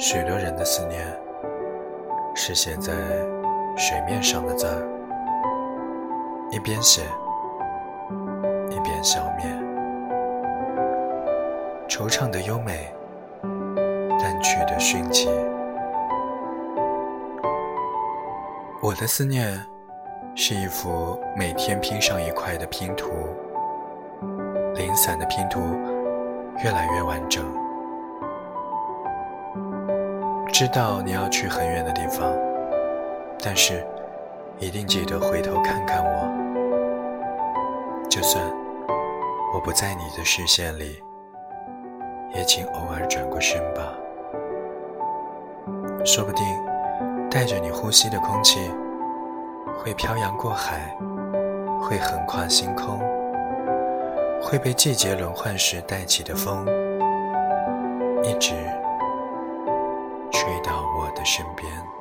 [0.00, 1.04] 许多人的思念
[2.32, 2.92] 是写在
[3.76, 4.64] 水面上的字，
[6.52, 7.02] 一边写
[8.70, 9.44] 一边消灭，
[11.88, 12.94] 惆怅的优美，
[14.20, 15.28] 淡去的殉情。
[18.80, 19.60] 我的思念
[20.36, 23.10] 是一幅每天拼上一块的拼图，
[24.76, 25.60] 零散的拼图
[26.62, 27.44] 越来越完整。
[30.58, 32.36] 知道你要去很远的地方，
[33.44, 33.86] 但是
[34.58, 36.26] 一定记得回头看看我。
[38.10, 38.44] 就算
[39.54, 41.00] 我不在你的视线里，
[42.34, 43.94] 也请偶尔转过身吧。
[46.04, 46.44] 说不定
[47.30, 48.68] 带着你呼吸的空气，
[49.78, 50.92] 会漂洋过海，
[51.80, 52.98] 会横跨星空，
[54.42, 56.66] 会被季节轮换时带起的风，
[58.24, 58.54] 一直。
[61.18, 61.97] 的身边。